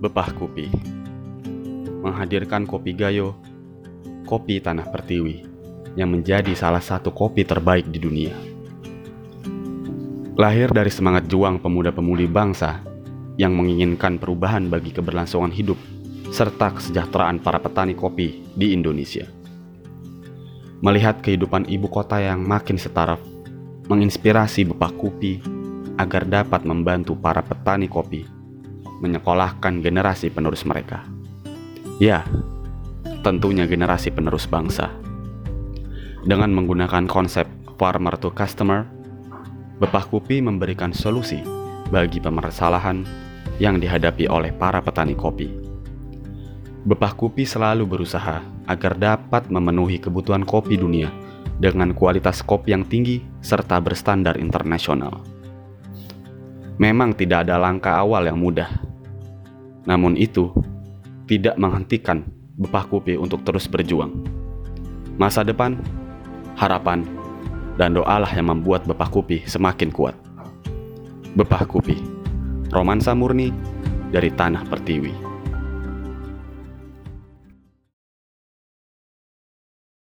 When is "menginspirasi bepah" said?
23.84-24.96